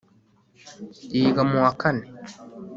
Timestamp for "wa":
1.63-1.71